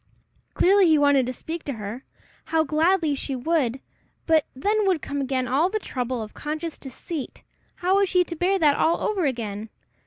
Clearly 0.55 0.87
he 0.87 0.97
wanted 0.97 1.27
to 1.27 1.31
speak 1.31 1.63
to 1.65 1.73
her! 1.73 2.03
How 2.45 2.63
gladly 2.63 3.13
she 3.13 3.35
would! 3.35 3.79
but 4.25 4.45
then 4.55 4.87
would 4.87 4.99
come 4.99 5.21
again 5.21 5.47
all 5.47 5.69
the 5.69 5.77
trouble 5.77 6.23
of 6.23 6.33
conscious 6.33 6.79
deceit: 6.79 7.43
how 7.75 7.97
was 7.97 8.09
she 8.09 8.23
to 8.23 8.35
bear 8.35 8.57
that 8.57 8.75
all 8.75 8.99
over 9.01 9.25
again! 9.25 9.69